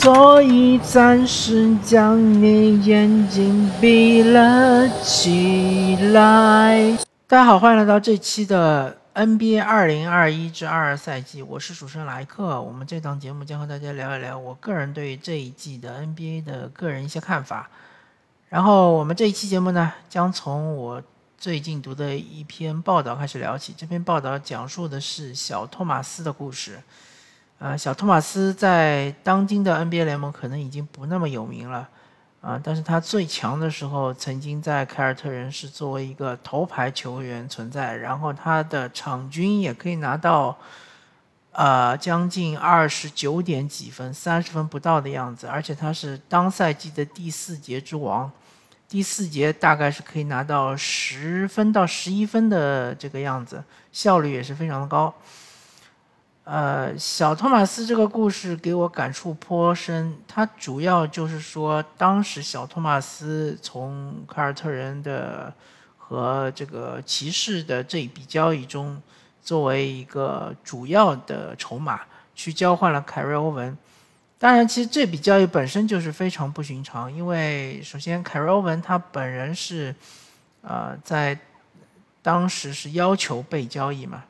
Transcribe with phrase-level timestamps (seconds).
[0.00, 6.96] 所以暂时将你眼睛闭了起来。
[7.26, 12.62] 大家好，欢迎来到这期的 NBA 二零二一至二二赛季，我是主持人莱克。
[12.62, 17.68] 我们这档节目将和大家聊一聊我个人对这一季的 NBA 的个人一些看法。
[18.48, 21.02] 然后我们这一期节目呢，将从我
[21.36, 23.74] 最近读的一篇报道开始聊起。
[23.76, 26.78] 这篇报道讲述的是小托马斯的故事。
[27.60, 31.88] 呃，小托马斯在当今的 NBA 联盟可能已经不那么有名了，
[32.40, 40.56] 啊，但是他最强的时候，曾经在凯尔特人是作为一个头牌球员存在，然后他的场均也可以拿到，
[41.50, 48.30] 呃，将近二十九点几分，三十分不到的样子，而且他是当赛季的第四节之王，
[48.88, 55.12] 第四节大概是可以拿到十分到十一分的这个样子，效率也是非常的高。
[56.50, 60.16] 呃，小托马斯这个故事给我感触颇深。
[60.26, 65.52] 他主要就是说，当时小托马斯从凯尔特人的
[65.98, 68.98] 和这个骑士的这一笔交易中，
[69.42, 72.00] 作为一个主要的筹码，
[72.34, 73.76] 去交换了凯瑞欧文。
[74.38, 79.94] 当然，其实这笔交易本身就是非常不寻常，因为首先凯瑞欧文他本人是，
[80.62, 81.38] 呃，在
[82.22, 84.24] 当时是要求被交易嘛。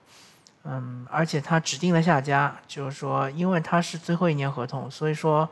[0.64, 5.48] 嗯，而且他指定了下家，就是说，因为他是最后一年合同，所以说，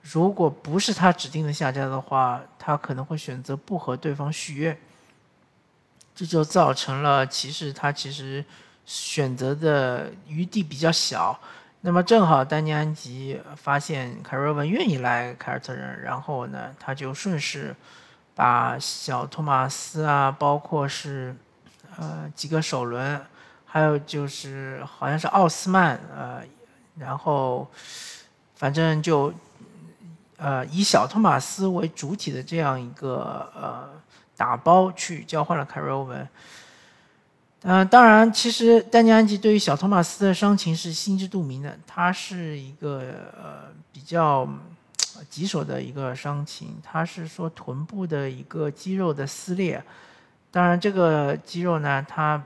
[0.00, 4.78] 如果不是他指定的下家的话，他可能会选择不和对方续约。
[6.14, 8.42] 这就造成了骑士他其实
[8.86, 11.38] 选择的余地比较小。
[11.82, 17.76] 那么正好丹尼安吉发现凯瑞文愿意来凯尔特人，然后呢，他就顺势
[18.34, 21.36] 把小托马斯啊，包括是
[21.98, 23.20] 呃几个首轮。
[23.74, 26.40] 还有就是，好像是奥斯曼，呃，
[26.96, 27.68] 然后，
[28.54, 29.34] 反正就，
[30.36, 33.90] 呃，以小托马斯为主体的这样一个呃
[34.36, 36.28] 打包去交换了凯瑞欧文。
[37.62, 43.00] 嗯，当然，其实丹尼安吉对于小托马斯的伤情是心知肚明的，他是一个
[43.36, 44.48] 呃比较
[45.28, 49.82] 棘手的一个伤情，他是说臀部的一个肌肉的撕裂。
[50.54, 52.40] 当然，这个肌肉呢，它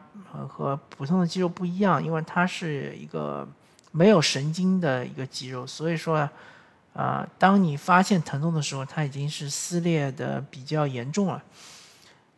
[0.49, 3.47] 和普通的肌肉不一样，因为它是一个
[3.93, 6.27] 没有神经的一个肌肉，所以说，
[6.95, 11.43] 啊，当你发现疼痛的时候，它已经是撕裂的比较严重了。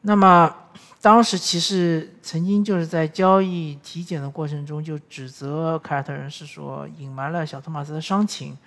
[0.00, 0.52] 那么，
[1.00, 8.58] 当时其实曾经就是在交易体检的过程中，就指责凯尔特人是说隐瞒了小托马斯的伤情，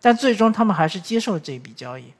[0.00, 2.12] 但最终他们还是接受了这笔交易。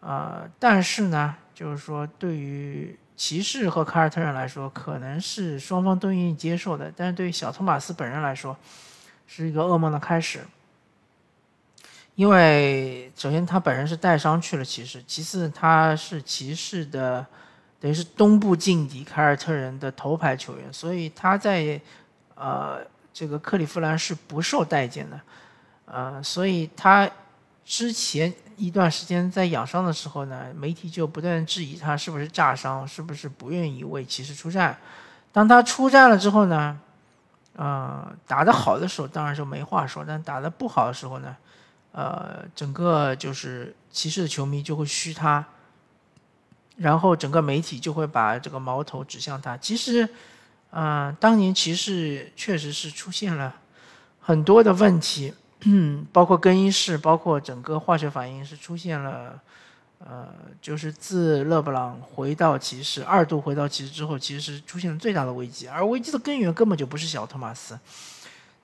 [0.00, 8.56] 啊，但是呢，就是说对于骑士和凯尔特人来说，可能是双方都愿意接受的，但是对于小托马斯本人来说，
[9.26, 10.40] 是一个噩梦的开始。
[12.14, 17.26] 因为首先他本人是带伤去了骑士，其次他是骑士的，
[17.78, 21.78] 等于是东部劲敌凯尔特人的头牌球员，所以他在
[22.36, 22.80] 呃
[23.12, 25.20] 这个克利夫兰是不受待见的，
[25.84, 27.06] 呃，所以他
[27.70, 28.34] 之前。
[28.56, 34.78] 一段时间在养伤的时候呢，媒体就不断质疑他是不是炸伤，是不是不愿意为骑士出战。
[35.32, 36.78] 当他出战了之后呢，
[37.56, 41.34] 呃，打得好的时候当然就没话说，但打得不好的时候呢，
[41.92, 45.42] 呃，整个就是骑士的球迷就会嘘他，
[46.76, 49.56] 然后整个媒体就会把这个矛头指向他。
[49.56, 50.06] 其实，
[50.72, 53.54] 嗯，当年骑士确实是出现了
[54.20, 55.32] 很多的问题。
[55.64, 59.38] 嗯，包括更衣室，包括整个化学反应是出现了，
[59.98, 60.26] 呃，
[60.62, 67.78] 就是自勒布朗回到骑士二度回到骑士之后，其实是出现了最大的危机，而危机的根源根本就不是小托马斯，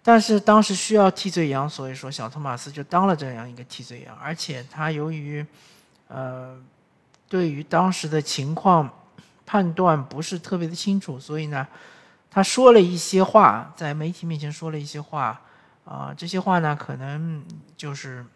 [0.03, 5.45] 但是当时需要替罪羊，所以说小托马斯就当了这样一个替罪羊，而且他由于，
[6.09, 6.57] 呃，
[7.29, 8.89] 对于当时的情况
[9.45, 11.67] 判断不是特别的清楚，所以呢，
[12.31, 15.39] 他说了一些话，在媒体面前说了一些话。
[15.87, 17.45] 啊，这些话呢，可能
[17.77, 18.27] 就是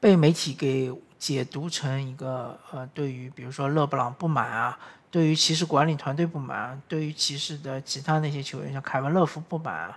[0.00, 4.78] 被媒体给解读成一个呃，对于比如说勒布朗不满啊，
[5.10, 9.94] 对于骑士管理团队不满，对于骑士的其他那些球员，像凯文勒夫不满，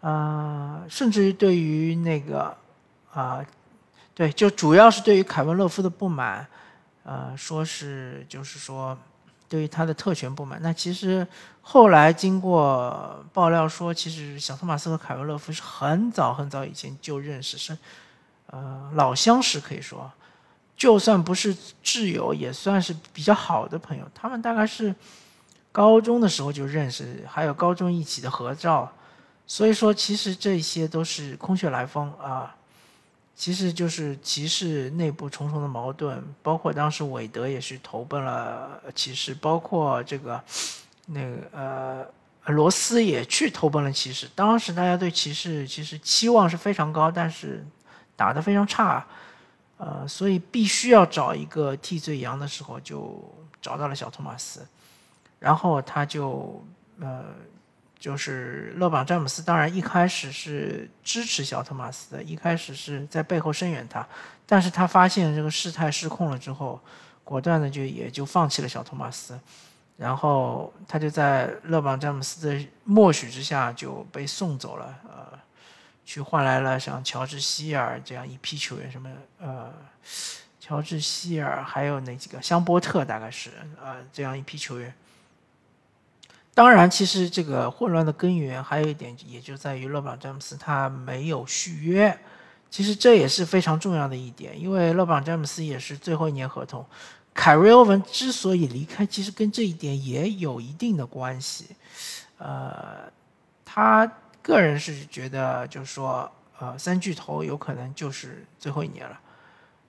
[0.00, 2.56] 啊，甚至于对于那个
[3.12, 3.40] 啊，
[4.16, 6.44] 对，就主要是对于凯文勒夫的不满，
[7.04, 8.98] 呃，说是就是说。
[9.50, 11.26] 对于他的特权不满，那其实
[11.60, 17.76] 后来经过爆料说，其实小托马斯和凯文勒夫是很早很早以前就认识，是
[18.46, 20.08] 呃老相识，可以说，
[20.76, 21.52] 就算不是
[21.82, 24.04] 挚友，也算是比较好的朋友。
[24.14, 24.94] 他们大概是
[25.72, 28.88] 高中的时候就认识，还有高中一起的合照。
[29.48, 32.54] 所以说，其实这些都是空穴来风啊。
[33.40, 40.38] 其实就是骑士内部重重的矛盾，包括当时韦德也是投奔了骑士，包括这个
[41.06, 42.06] 那个呃
[42.52, 44.28] 罗斯也去投奔了骑士。
[44.34, 47.66] 当时大家对骑士其实期望是非常高，但是
[48.14, 49.06] 打得非常差，
[49.78, 53.24] 呃，所以必须要找一个替罪羊的时候，就
[53.62, 54.66] 找到了小托马斯，
[55.38, 56.62] 然后他就
[57.00, 57.24] 呃。
[58.00, 64.08] 就是勒布朗詹姆斯，当然一开始是支持小托马斯的，一开始是在背后声援他，
[64.46, 66.80] 但是他发现这个事态失控了之后，
[67.22, 69.38] 果断的就也就放弃了小托马斯，
[69.98, 75.38] 然后他就在勒布朗詹姆斯的默许之下就被送走了，呃，
[76.06, 79.70] 去换来了像乔治希尔这样一批球员，什么呃，
[80.58, 84.90] 乔治希尔还有那几个香波特大概是呃这样一批球员。
[86.52, 92.18] 当然，其实这个混乱的根源还有一点，也就在于勒布朗詹姆斯他没有续约。
[92.68, 96.84] 其实这也是非常重要的一点，因为勒布朗詹姆斯也是最后一年合同。
[97.32, 101.68] 凯瑞欧文之所以离开，其实跟这一点也有一定的关系。
[102.38, 103.10] 呃，
[103.64, 104.06] 他
[104.42, 109.20] 个人是觉得，就是说，呃，三巨头有可能就是最后一年了。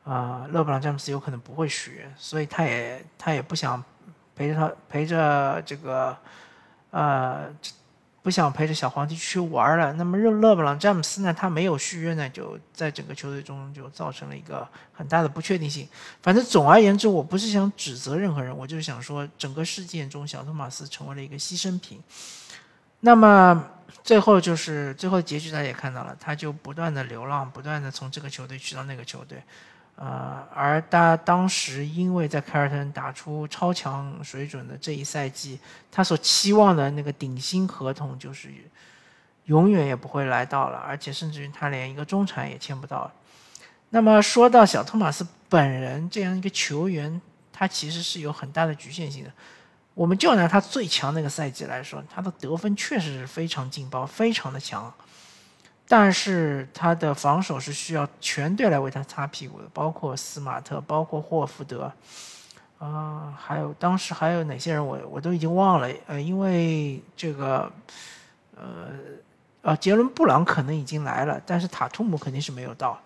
[0.05, 3.83] 啊，勒布朗詹姆斯有可能不会续约，所以他也他也不想
[4.35, 6.15] 陪着他陪着这个。
[6.91, 7.49] 呃，
[8.21, 9.91] 不想陪着小皇帝去玩了。
[9.93, 11.33] 那么热勒布朗詹姆斯呢？
[11.33, 15.87] 他没有续约呢，就在整个球队中就造成了一个很大的不确定性。
[16.21, 21.99] 反正总而言之，我不是想指责任何人，我就是想说，整个事件中小托马斯成为了一个牺牲品。
[22.99, 23.67] 那么
[24.03, 29.41] 最后就是最后结局，大家也看到了，他就不断的流浪，不断的从这个球队去到那个球队。
[30.03, 35.59] 呃，而他当时因为在凯尔特人打出超强水准的这一赛季，
[35.91, 38.49] 他所期望的那个顶薪合同就是
[39.45, 43.11] 永远也不会来到了，而且甚至于他连一个中产也签不到。
[43.91, 47.21] 那么说到小托马斯本人这样一个球员，
[47.53, 49.31] 他其实是有很大的局限性的。
[49.93, 54.91] 我们就拿他最强那个赛季来说，他的得分确实是非常劲爆，非常的强。
[55.91, 61.91] 但是他的防守是需要全队来为他擦屁股的，包括斯马特，包括霍福德，
[62.79, 65.89] 啊，还有当时还有哪些人，我我都已经忘了。
[66.07, 67.69] 呃，因为这个，
[68.55, 68.63] 呃，
[69.63, 72.97] 啊，杰伦布朗可能已经来了，但是塔图姆肯定是没有到。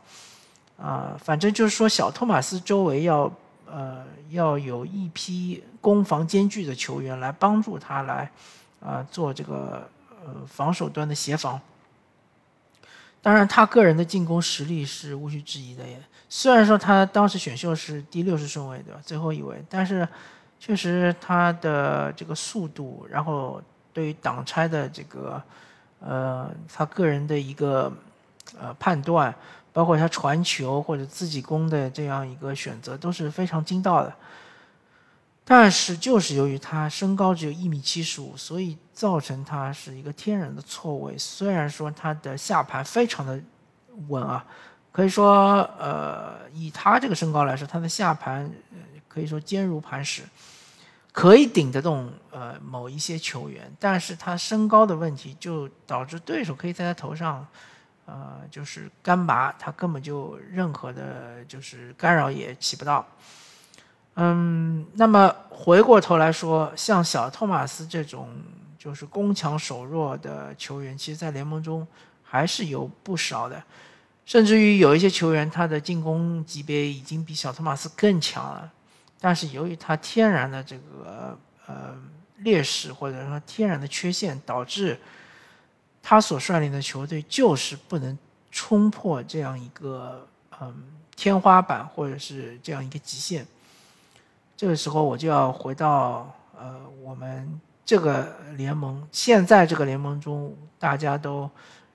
[0.78, 3.32] 啊，反正就是说，小托马斯周围要
[3.66, 8.30] 呃要有一批攻防兼具的球员来帮助他来
[8.80, 9.90] 啊做这个
[10.24, 11.60] 呃防守端的协防。
[13.26, 15.84] 当然，他个人的进攻实力是无需质疑的。
[15.84, 16.00] 也
[16.30, 19.00] 虽然说他当时选秀是第六十顺位，对吧？
[19.04, 20.08] 最后一位，但是
[20.60, 23.60] 确实他的这个速度，然后
[23.92, 25.42] 对于挡拆的这个，
[26.02, 27.92] 呃，他个人的一个
[28.60, 29.34] 呃判断，
[29.74, 34.14] 包括他传球或者自己攻的这样一个选择，都是非常精到的。
[35.48, 41.16] 但是就是由于他身高只有一米七十五，所以造成他是一个天然的错位。
[41.20, 43.40] 虽然说他的下盘非常的
[44.08, 44.44] 稳啊，
[44.92, 48.52] 可以说呃以他这个身高来说，他的下盘
[49.08, 50.24] 可以说坚如磐石，
[51.12, 53.72] 可以顶得动呃某一些球员。
[53.80, 57.46] 但是他身高的问题就导致对手可以在他头上
[58.08, 63.06] 呃就是干拔，他根本就任何的就是干扰也起不到。
[64.16, 68.30] 嗯，那么回过头来说，像小托马斯这种
[68.78, 71.86] 就是攻强守弱的球员，其实，在联盟中
[72.24, 73.62] 还是有不少的，
[74.26, 78.72] 甚至于有一些球员，他的进攻级别已经比小托马斯更强了，
[79.20, 81.98] 但是由于他天然的这个呃
[82.38, 84.98] 劣势或者说天然的缺陷，导致
[86.02, 88.18] 他所率领的球队就是不能
[88.50, 90.26] 冲破这样一个
[90.62, 90.74] 嗯
[91.18, 93.46] 天花板或者是这样一个极限。
[94.58, 101.50] 这个时候我就要回到呃，我们这个联盟现在这个联盟中，大家都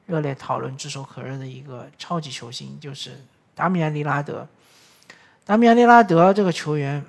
[0.06, 3.18] 热烈讨论、炙手可热的一个超级球星，就是
[3.54, 4.46] 达米安·利拉德。
[5.44, 7.04] 达米安·利拉德这个球员，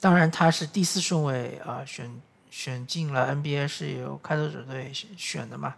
[0.00, 2.10] 当然他是第四顺位啊，选
[2.50, 5.74] 选进了 NBA，是由开拓者队选的嘛。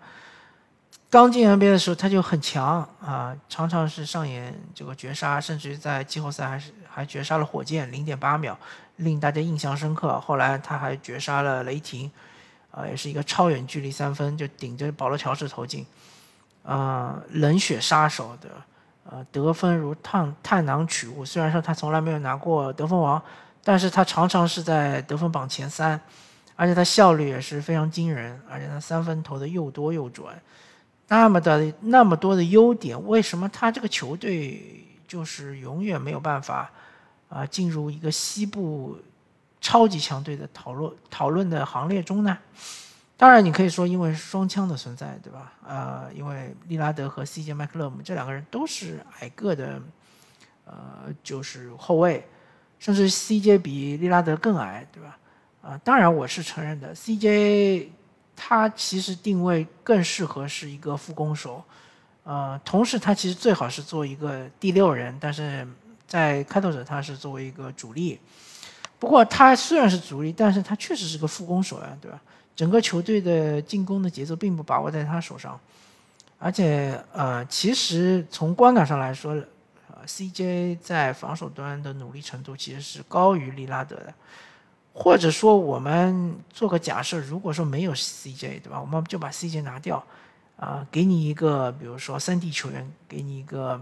[1.11, 8.57] 刚进 NBA 的时候他就很强啊，常常是上演这个绝杀，甚至于在季后赛还是还绝杀了火箭零点八秒，
[8.95, 10.21] 令大家印象深刻。
[10.21, 12.09] 后来他还绝杀了雷霆，
[12.71, 15.85] 啊，也是一个超远距离三分就顶着保罗乔治投进，
[16.63, 18.49] 啊，冷血杀手的，
[19.11, 21.25] 呃，得分如探探囊取物。
[21.25, 23.21] 虽然说他从来没有拿过得分王，
[23.65, 26.01] 但是他常常是在得分榜前三，
[26.55, 30.25] 而且他效率也是非常惊人，而且他三分投的又多又准。
[31.11, 36.71] 那么的那么多的优点，为什么他这个球队就是永远没有办法
[37.29, 38.97] 啊进入一个西部
[39.61, 42.39] 超级强队的讨论讨论的行列中呢？
[43.17, 45.53] 当然，你可以说因为双枪的存在，对吧？
[45.67, 49.83] 呃，因为利拉德和 CJ 麦克勒姆这两个人都是矮个的，
[50.65, 52.25] 呃，就是后卫，
[52.79, 55.19] 甚至 CJ 比利拉德更矮，对吧？
[55.61, 57.89] 啊，当然我是承认的，CJ
[58.43, 61.63] 他其实定位更适合是一个副攻手，
[62.25, 65.69] 呃，同时他其实最好是做一个第六人，但是
[66.07, 68.19] 在开拓者他是作为一个主力，
[68.99, 72.19] 不过他虽然是主力，但是他确实是个副攻手呀，对吧？
[72.57, 75.61] 整个球队的进攻的节奏并不把握在他手上，
[76.39, 79.33] 而且呃，其实从观感上来说，
[79.89, 84.15] 呃，CJ 在防守端的努力程度其实是高于利拉德的，
[85.03, 88.79] 或者说我们做个假设，如果说没有 CJ，对吧？
[88.79, 90.05] 我们就把 CJ 拿掉，
[90.59, 93.81] 啊，给你一个比如说三 D 球员，给你一个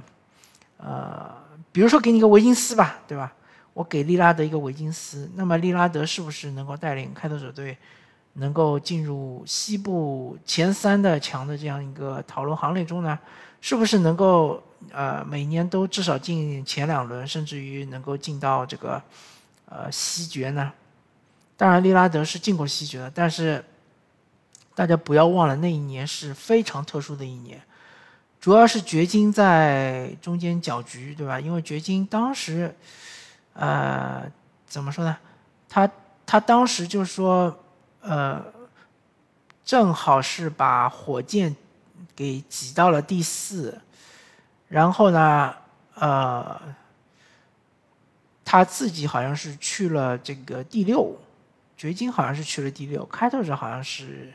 [0.76, 1.28] 呃，
[1.72, 3.32] 比如说给你一个维金斯吧，对吧？
[3.74, 7.76] 我给利拉德一个维金斯，那么利拉德是不是能够带领开拓者队？
[8.34, 13.18] 能够进入西部前三的强的这样一个讨论行列中呢，
[13.60, 19.02] 是不是能够呃每年都至少进前两轮，甚至于能够进到这个
[19.66, 20.72] 呃西决呢？
[21.58, 23.62] 当然，利拉德是进过西决的，但是
[24.74, 27.60] 大家不要忘了那一年是非常特殊的一年，
[28.40, 31.38] 主要是掘金在中间搅局，对吧？
[31.38, 32.74] 因为掘金当时
[33.52, 34.22] 呃
[34.66, 35.14] 怎么说呢？
[35.68, 35.90] 他
[36.24, 37.54] 他当时就是说。
[38.00, 38.42] 呃，
[39.64, 41.54] 正好是把火箭
[42.14, 43.78] 给挤到了第四，
[44.68, 45.54] 然后呢，
[45.94, 46.58] 呃，
[48.44, 51.14] 他自己好像是去了这个第六，
[51.78, 54.34] 掘金好像是去了第六，开拓者好像是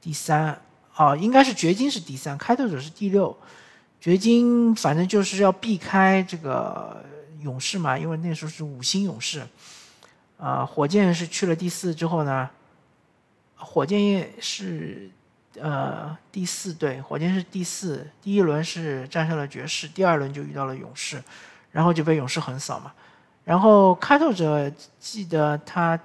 [0.00, 0.56] 第三，
[0.94, 3.36] 哦，应该是掘金是第三，开拓者是第六，
[4.00, 7.02] 掘金反正就是要避开这个
[7.40, 9.42] 勇士嘛，因为那时候是五星勇士，
[10.38, 12.48] 啊，火箭是去了第四之后呢。
[13.56, 15.08] 火箭是
[15.58, 21.22] 呃第四队，火箭是第四，第一轮是战胜了爵士，第二轮就遇到了勇士，
[21.70, 22.92] 然后就被勇士横扫嘛。
[23.42, 25.98] 然后开拓者记得他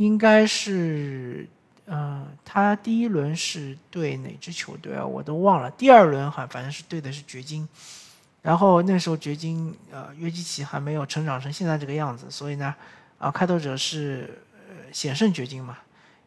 [0.00, 1.46] 应该是
[1.84, 5.04] 呃他第一轮是对哪支球队啊？
[5.04, 5.70] 我都忘了。
[5.72, 7.68] 第二轮哈反正是对的是掘金，
[8.40, 12.74] 然后那时候掘金呃约基奇还没有成长成现在这个样子，所以呢
[13.18, 15.76] 啊开拓者是呃险胜掘金嘛。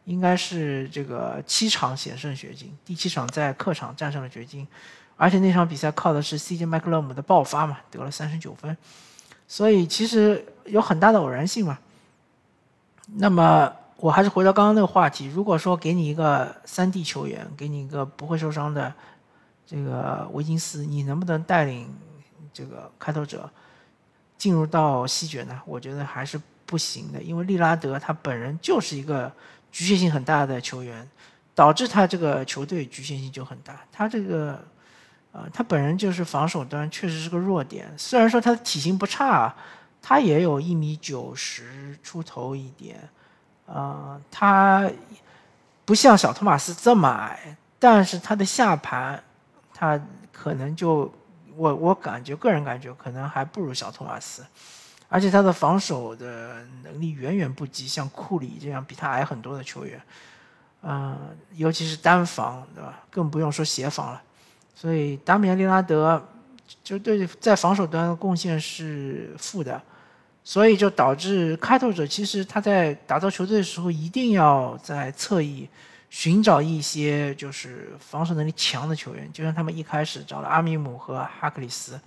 [0.04, 4.64] 应该是这个七场险胜掘金，第七场在客场战胜了掘金，
[5.16, 8.76] 而且那场比赛靠的是 CJ 麦克勒姆的爆发嘛，得了三十九分，
[9.48, 11.76] 所以其实有很大的偶然性嘛。
[13.12, 18.92] 那么我还是回到刚刚那个话题，如果说给你一个三 D 球员，给你一个不会受伤的
[19.66, 21.94] 这个维金斯，你能不能带领
[22.52, 23.48] 这个开拓者
[24.36, 25.60] 进入到西决呢？
[25.66, 29.32] 我觉得还是不行的，因为利拉德他本人就是一个。
[29.74, 31.10] 局限性很大的球员，
[31.52, 33.80] 导致他这个球队局限性就很大。
[33.90, 34.64] 他这个，
[35.32, 37.92] 呃，他本人就是防守端确实是个弱点。
[37.98, 39.52] 虽然说他的体型不差，
[40.06, 43.08] 他也有一米九十出头一点，
[43.66, 44.86] 啊，他
[45.86, 49.24] 不像小托马斯这么矮，但是他的下盘，
[49.72, 49.98] 他
[50.30, 51.10] 可能就
[51.56, 54.44] 我我感觉个人感觉可能还不如小托马斯。
[55.08, 60.02] 而且他的防守的能力远远不及像库里这样比他矮很多的球员，
[60.82, 61.16] 嗯，
[61.54, 63.00] 尤其是单防，对吧？
[63.10, 64.20] 更不用说协防了。
[64.74, 66.20] 所以达米安·利拉德
[66.82, 69.80] 就对在防守端的贡献是负的，
[70.44, 75.68] 所以就导致开拓者其实他在打造球队的时候一定要在侧翼
[76.10, 81.98] 寻找一些就是防守能力强的球员，就像他们一开始找了阿米姆和哈克里斯。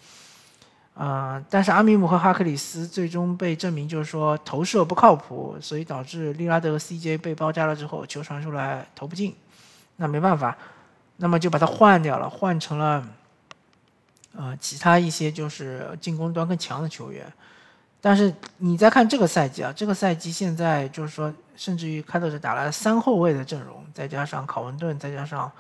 [0.99, 1.39] 啊！
[1.47, 9.35] 但是阿米姆和哈克里斯最终被证明就是说投射不靠谱，所以导致利拉德和 CJ 被包夹了之后，球传出来投不进，
[9.97, 10.57] 那没办法，
[11.17, 13.07] 那么就把他换掉了，换成了
[14.35, 17.31] 呃其他一些就是进攻端更强的球员。
[17.99, 25.51] 但是你再看这个赛季啊，这个赛季现在就是说，甚至于开拓者打了三后卫的阵容，再加上考文顿，再加上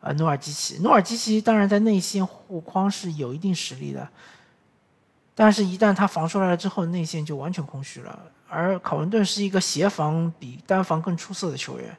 [0.00, 4.08] 呃努尔基奇，努尔基奇当然在内线护框是有一定实力的。
[5.34, 8.18] 但是，一旦他防出来了之后，内线就完全空虚了。
[8.48, 11.96] 而考文顿是一个协防比单防更出色的球员，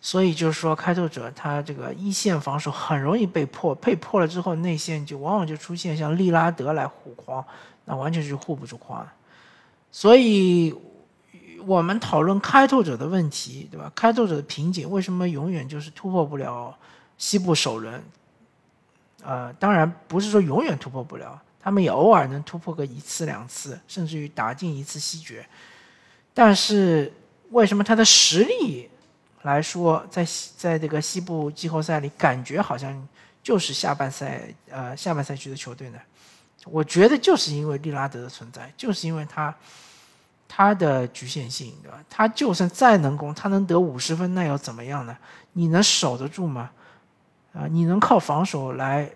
[0.00, 7.44] 所以就是说，开拓者他这个一线防守很容易被破，被破了之后，内线就往往就出现像利拉德来护框，
[7.88, 9.08] 那完全是护不住框。
[9.90, 10.74] 所以，
[11.64, 13.90] 我们讨论开拓者的问题，对吧？
[13.94, 16.76] 开拓者的瓶颈为什么永远就是突破不了
[17.16, 18.00] 西部首轮，
[19.22, 25.44] 呃，当然不是说永远突破不了，他们也偶尔能突破个一次两次，甚至于打进一次西决。
[26.34, 27.10] 但是
[27.50, 28.88] 为什么他的实力
[29.42, 30.26] 来说，在
[30.56, 33.08] 在这个西部季后赛里，感觉好像
[33.42, 35.98] 就是下半赛呃下半赛区的球队呢？
[36.64, 39.54] 我觉得就是因为利拉德的存在，就是因为他
[40.46, 41.98] 他的局限性，对吧？
[42.10, 45.16] 他就算再能攻，他能得五十分，那又怎么样呢？
[45.52, 46.70] 你能守得住吗？
[47.52, 49.10] 啊，你能靠防守来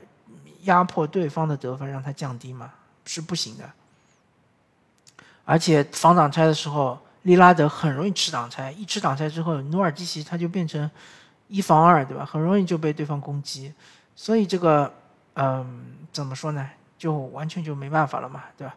[0.62, 2.72] 压迫对方的得分，让他降低吗？
[3.04, 3.70] 是不行的。
[5.44, 10.88] 而且防挡拆的时候，利拉德很容易吃挡拆，一吃挡拆之后，努尔基奇他就变成
[11.48, 12.24] 一防二，对吧？
[12.24, 13.72] 很容易就被对方攻击。
[14.14, 14.92] 所以这个，
[15.34, 16.70] 嗯，怎么说呢？
[17.02, 18.72] 就完全就没办法了嘛，对吧？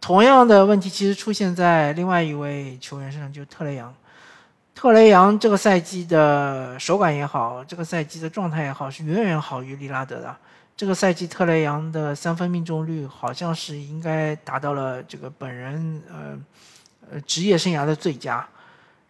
[0.00, 3.94] 同样的问题其实出现在另外一位球员身上，就是特雷杨。
[4.74, 10.34] 特雷杨这个赛季的手感也好，这个赛季的状态也好，是远远好于利拉德的。
[10.74, 16.38] 这个赛季特雷杨的三分命中率好像是应该达到了这个本人呃
[17.10, 18.48] 呃职业生涯的最佳，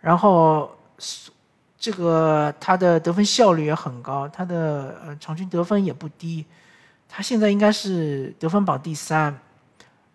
[0.01, 0.77] 然后
[1.79, 6.45] 这个他的得分效率也很高，他的呃场均得分也不低，
[7.15, 9.39] 他现在应该是得分榜第三，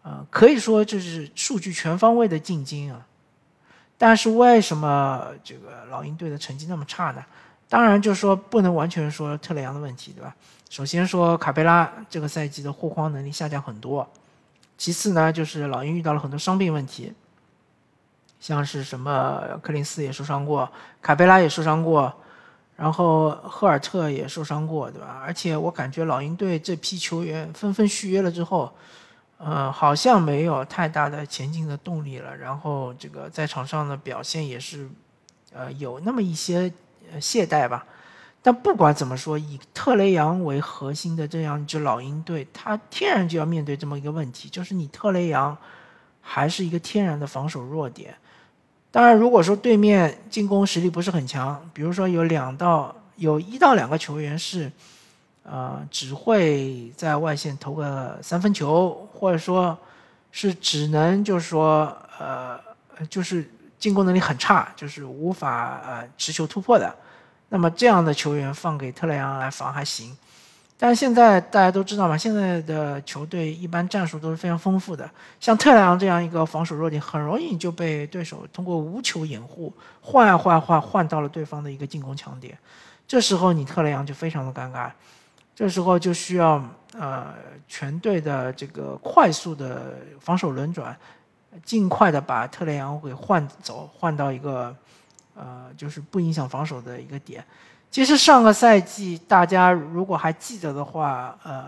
[0.01, 3.05] 呃可以说就是数据全方位的进京啊。
[3.99, 7.23] 但是为什么这个老鹰队的成绩那么差呢？
[7.69, 10.35] 当然就是说不能完全说特雷杨的问题，对吧？
[10.71, 14.09] 首先说卡佩拉这个赛季的护框能力下降很多，
[14.75, 17.13] 其次呢就是老鹰遇到了很多伤病问题，
[18.39, 20.67] 像是什么柯林斯也受伤过，
[21.01, 22.11] 卡佩拉也受伤过，
[22.77, 25.21] 然后赫尔特也受伤过，对吧？
[25.21, 28.71] 而且我感觉老鹰队这批球员纷纷续约了之后。
[29.39, 32.35] 呃，好像没有太大的前进的动力了。
[32.35, 34.89] 然后这个在场上的表现也是，
[35.53, 36.73] 呃，有那么一些
[37.21, 37.85] 懈怠吧。
[38.41, 45.55] 但不管怎么说，以特雷杨为核心的这样一支老鹰队，他天然就要面对这么一个问题，就是你特雷杨
[46.19, 48.17] 还是一个天然的防守弱点。
[48.97, 54.71] 当然，如果说对面进攻实力不是很强，比如说有两到有一到两个球员是。
[55.49, 59.77] 呃，只会在外线投个三分球，或者说，
[60.29, 62.59] 是只能就是说，呃，
[63.09, 66.93] 就是进攻能力很差，就是无法呃持球突破的。
[67.47, 70.17] 那么这样的球员放给特雷杨来防还行，
[70.79, 75.09] 但是现在大家都知道嘛，现在的球队一般战术都是非常丰富的，
[75.39, 82.55] 像特雷杨这样一个防守弱点，很容易就被对手通过无球掩护换换换换到了对方的一个进攻强点，
[83.07, 84.91] 这时候你特雷杨就非常的尴尬。
[85.55, 86.63] 这时候就需要
[86.93, 87.33] 呃
[87.67, 90.95] 全队的这个快速的防守轮转，
[91.65, 94.75] 尽快的把特雷杨给换走，换到一个
[95.33, 97.43] 呃就是不影响防守的一个点。
[97.89, 101.65] 其实上个赛季大家如果还记得的话，呃，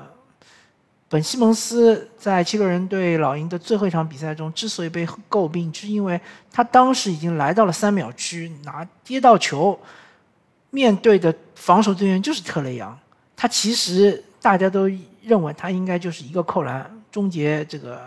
[1.07, 6.19] 本西蒙斯在七六人对老鹰的最后一场比赛中之所以被诟病，是因为
[6.51, 9.79] 他当时已经来到了三秒区，拿接到球，
[10.69, 12.95] 面对的防守队员就是特雷杨。
[13.35, 14.87] 他其实大家都
[15.23, 18.01] 认为他应该就是一个扣篮终结这个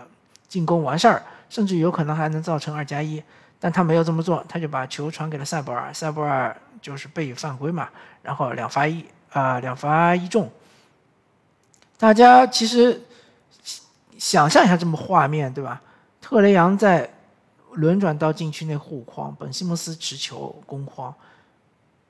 [0.47, 3.21] 进攻完事儿，甚至有可能还能造成二加一，
[3.63, 7.87] 但他没有这么做，他就把球传给了塞博尔，塞博尔就是被犯规嘛，
[8.21, 10.51] 然后两罚一啊两罚一中。
[11.97, 13.01] 大家其实
[14.17, 15.81] 想象一下这么画面对吧？
[16.19, 17.09] 特雷杨在
[17.71, 21.15] 轮转到禁区内护框，本西蒙斯持球攻框，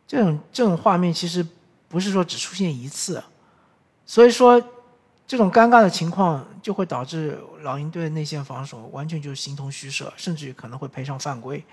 [0.08, 1.46] 这种这种画面其实。
[1.90, 3.24] 不是说只出现一次，
[4.04, 4.60] 所以说
[5.34, 11.66] 这种尴尬的情况就会导致老鹰队内线防守完全就形同虚设，甚至于可能会赔上犯规。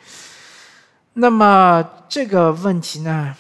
[1.12, 3.37] 那么这个问题呢，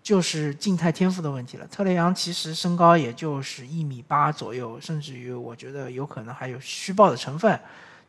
[0.00, 1.66] 就是静态天赋的问题了。
[1.66, 7.58] 特雷杨其实身高也就是一米八左右，甚至于我觉得有可能还有虚报的成分。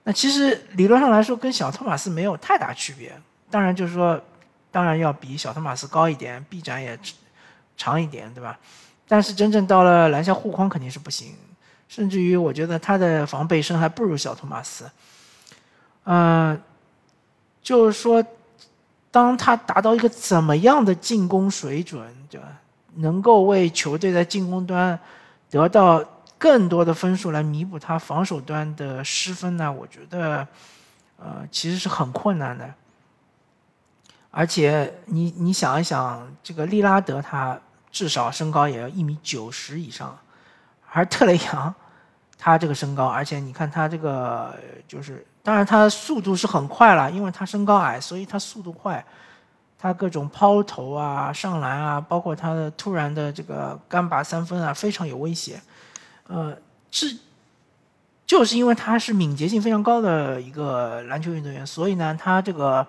[0.03, 3.11] 那其实理论上来说跟小托马斯没有太大区别，
[3.49, 4.21] 当然就是说，
[4.69, 6.95] 当然要比小托马斯高一点，臂展也。
[7.77, 8.57] 长一点，对吧？
[9.05, 11.35] 但是真正到了篮下护框肯定是不行，
[11.87, 14.89] 甚至于我觉得他的防背身还不如小托马斯。
[16.03, 16.61] 嗯，
[17.61, 18.23] 就是说，
[19.11, 22.47] 当他达到一个怎么样的进攻水准，对吧？
[22.95, 24.97] 能够为球队在进攻端
[25.49, 26.03] 得到
[26.37, 29.71] 更多的分数来弥补他防守端的失分呢？
[29.71, 30.47] 我觉得，
[31.17, 32.73] 呃，其实是很困难的。
[34.31, 37.59] 而且你你想一想，这个利拉德他
[37.91, 40.17] 至少身高也要一米九十以上，
[40.95, 41.73] 而特雷杨，
[42.37, 44.55] 他这个身高，而且你看他这个
[44.87, 49.03] 就是，当然他速度是很快了，因为他身高矮，所以他速度快。
[49.77, 55.61] 他各种抛投啊、上篮啊，包括他的突然的这个干拔三分啊，非常有威胁。
[56.27, 56.57] 呃，
[56.89, 57.15] 是
[58.25, 62.87] 就是因为他是敏捷性非常高的一个篮球运动员，所以呢，他这个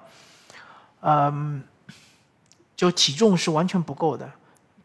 [1.00, 1.62] 嗯，
[2.74, 4.30] 就体重是完全不够的，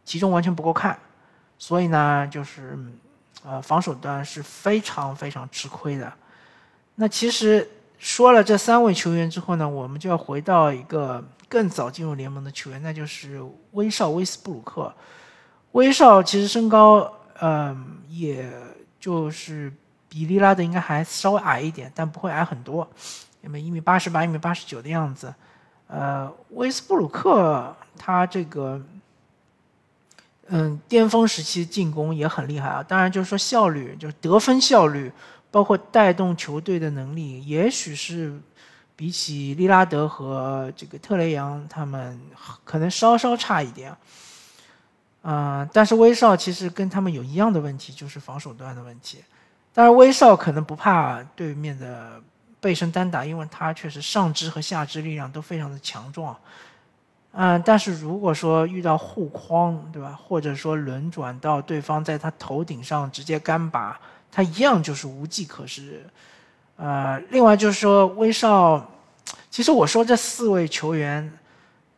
[0.04, 1.00] 体重完全不够看，
[1.58, 2.78] 所以呢，就是
[3.46, 6.12] 呃，防守端是非常非常吃亏的。
[6.96, 11.24] 那其实说了这三位球员之后呢，我们就要回到一个。
[11.52, 14.90] 更早进入联盟的球员，那就是威少威斯布鲁克。
[15.74, 18.50] 威少其实身高，嗯，也
[18.98, 19.70] 就是
[20.08, 22.90] 比利拉德应该还稍微矮一点，但不会矮很多，
[23.42, 25.36] 那么一米八十八、一米八十九的样子。
[25.88, 28.82] 呃，威斯布鲁克他这个，
[30.52, 32.84] 嗯，巅峰时期进攻也很厉害啊。
[32.84, 35.12] 当然，就是说效率，就是得分效率，
[35.50, 38.40] 包括带动球队的能力，也许是。
[38.94, 42.22] 比起利拉德和这个特雷杨，他们
[42.64, 43.92] 可能稍稍差一点，
[45.24, 49.18] 嗯，但是威少其实跟他们有一样的问题，就是防守端的问题。
[49.74, 52.22] 当然，威少可能不怕对面的
[52.60, 56.38] 背身单打，因为他确实上肢和下肢力量都非常的强壮，
[57.34, 63.98] 嗯，但是如果说遇到护框，对吧，或者说轮转到对方在他头顶上直接干拔，
[64.30, 66.06] 他一样就是无计可施。
[66.76, 68.86] 呃，另外就是说，威少，
[69.50, 71.32] 其实我说这四位球员，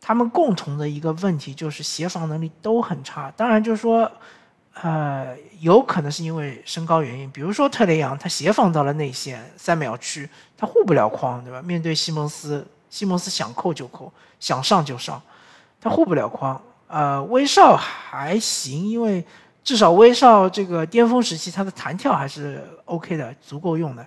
[0.00, 3.32] 他们共同的一个问题就是协防能力都很差。
[3.36, 4.08] 当然，就是说，
[4.74, 7.30] 呃，有可能是因为身高原因。
[7.30, 11.60] 比如说特雷杨，他协防到了内线三秒区，他护不了框，对吧？
[11.62, 12.64] 面对西蒙斯，
[12.94, 15.20] 西蒙斯想扣就扣，想上就上，
[15.80, 16.60] 他护不了框。
[16.86, 19.24] 呃，威少还行，因为
[19.64, 24.06] 至少威少这个巅峰时期，他的弹跳还是 OK 的，足够用的。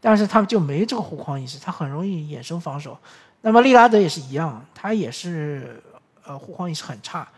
[0.00, 2.96] 但是他们就没这个护框意识，他很容易衍生防守。
[3.42, 5.82] 那么利拉德也是一样，他也是
[6.24, 7.28] 呃护框意识很差，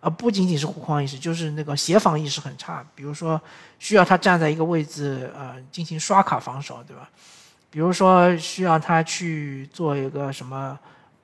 [0.00, 2.84] 啊不仅仅是护框意识，就是那个协防意识很差。
[2.96, 3.40] 比如说
[3.78, 7.08] 需要他站在一个位置呃进行刷卡防守，对吧？
[7.74, 10.78] 比如说需要他去做一个什么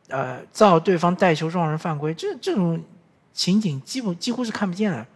[0.08, 2.82] 呃造对方带球撞人犯规，这这种
[3.32, 5.06] 情景几乎几乎是看不见的。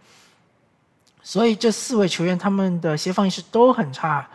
[1.21, 4.25] 所以这四位球员他们的协防意识都很差。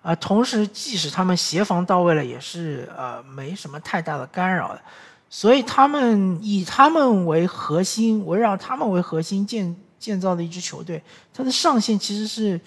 [0.00, 4.80] 啊，同时，即使他们协防到位了，也是呃没什么太大的干扰的，
[5.28, 11.02] 所以他们以他们为核心，围绕他们为核心建建造的一支球队，
[11.34, 12.58] 它的上限其实是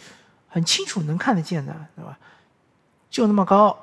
[0.50, 2.16] 很清楚能看得见的，对吧？
[3.12, 3.78] 就那么高，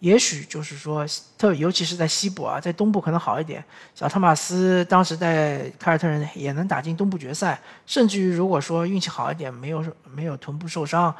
[0.00, 1.04] 也许就是说，
[1.38, 3.64] 特尤其是在西部啊，在东部可能好一点。
[3.94, 9.82] 小托马斯当时在凯尔特人也能打进东部决赛，甚至于如果说运气好一点，没有
[10.14, 11.12] 没有臀部受伤。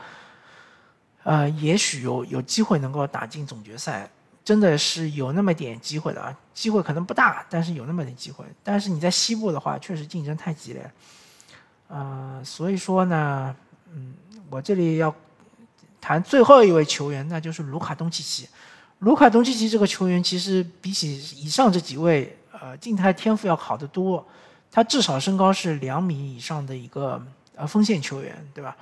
[1.23, 4.07] 呃，也许有有机会能够打进总决赛，
[4.45, 8.45] 真的是有那么点机会的啊，机会可能不大，但是有那么点机会。
[8.63, 10.93] 但是你在西部的话，确实竞争太激烈，
[11.89, 13.57] 呃，所以说呢，
[13.91, 14.13] 嗯，
[14.51, 15.15] 我这里要
[16.05, 18.47] 谈最后一位球员，那就是卢卡东契奇。
[18.99, 24.23] 卢卡东契奇这个球员，其实比起以上这几位，呃，静态天赋要好得多。
[24.71, 27.19] 他至少身高是两米以上的一个
[27.57, 28.77] 呃锋线球员，对吧？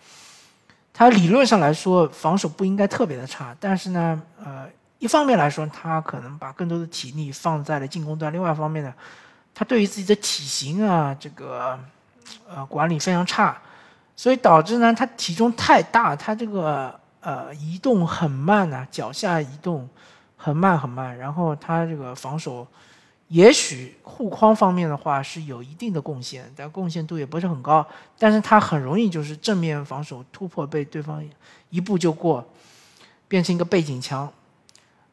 [0.93, 4.67] 他理论上来说防守不应该特别的差，但是呢，呃，
[4.99, 8.93] 一方面来说他可能把更多的体力放在了进攻端，另外一方面呢，
[9.55, 11.79] 他对于自己的体型啊这个
[12.49, 13.57] 呃管理非常差，
[14.17, 19.89] 所以导致呢他体重太大，他这个呃移动很慢呐，脚下移动
[20.37, 22.67] 很慢很慢，然后他这个防守。
[23.29, 27.87] 也许护框方面的话是有一定的贡献，但贡献度也不是很高。
[28.19, 31.25] 但是他很容易就是正面防守突破被对方
[31.71, 32.47] 一步就过，
[33.29, 34.31] 变成一个背景墙。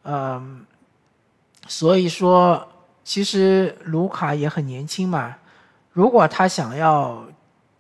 [0.03, 0.65] 嗯，
[1.65, 2.67] 所以说
[3.05, 5.37] 其实卢卡也很年轻嘛。
[5.93, 7.23] 如果他想要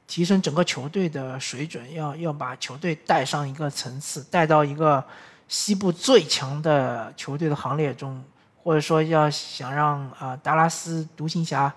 [0.09, 5.01] 提升整个球队的水准，要要把球队带上一个层次，带到一个
[5.47, 8.21] 西部最强的球队的行列中。
[8.61, 11.73] 或者说要想让啊达拉斯独行侠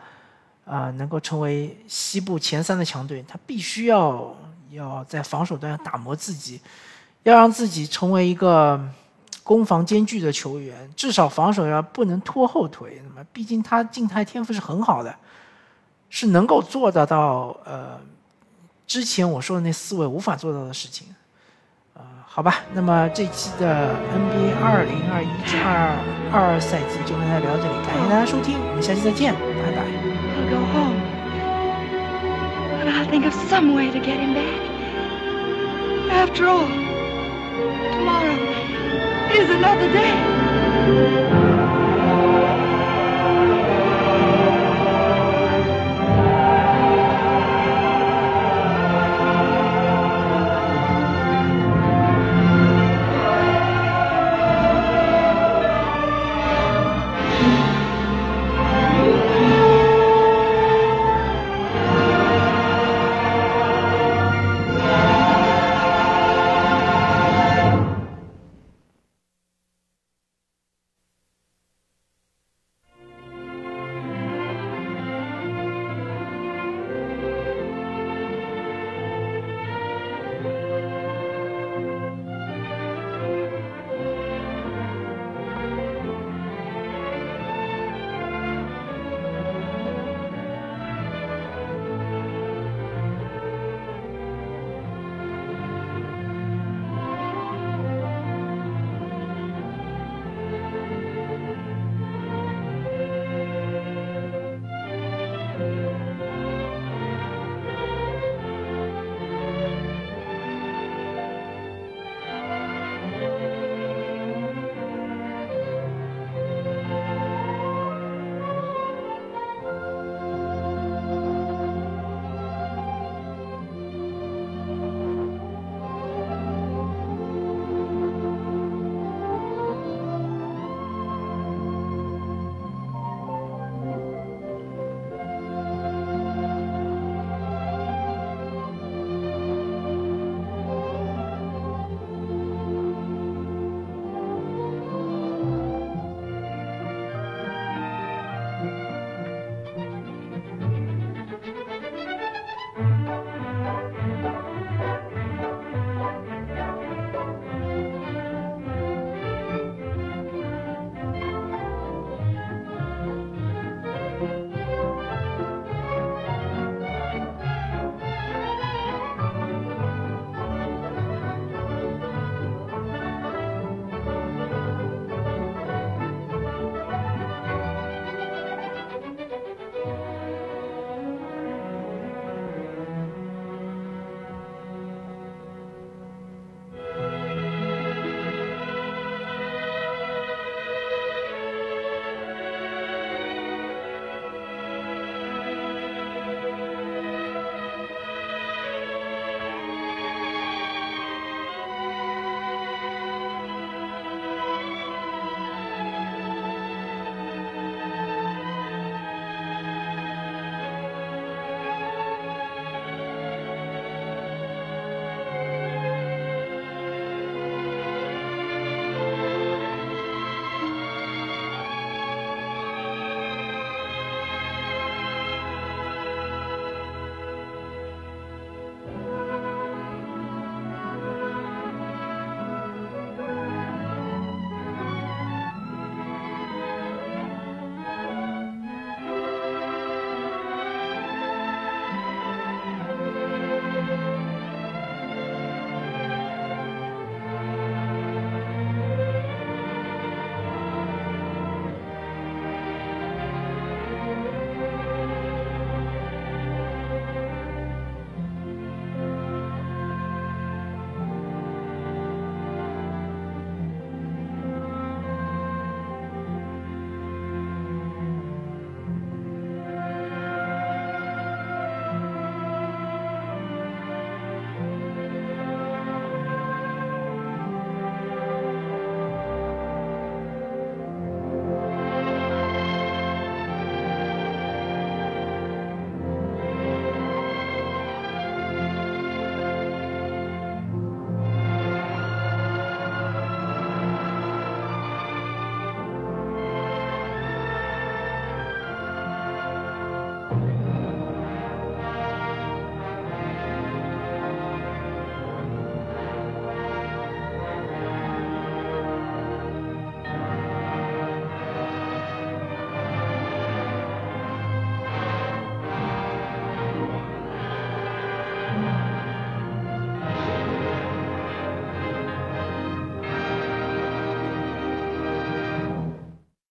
[0.64, 4.36] 啊能够成为西部前三的强队，他必须要
[4.70, 6.60] 要在防守端打磨自己，
[7.22, 8.78] 要让自己成为一个
[9.44, 13.00] 攻防兼具的球员，至少防守要不能拖后腿。
[13.06, 15.14] 那么，毕竟他静态天赋是很好的，
[16.10, 17.98] 是能够做得到呃
[18.86, 21.06] 之前我说的那四位无法做到的事情。
[22.34, 25.92] 好吧，那么这期的 NBA 二零二一至二
[26.32, 29.84] 二赛季就跟大家聊到这里，感谢大家收听，我们下期再见，拜拜。
[30.32, 30.96] I'll go home,